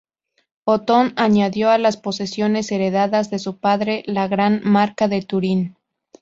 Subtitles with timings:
[0.65, 5.75] Otón añadió a las posesiones heredadas de su padre la gran Marca de Turín.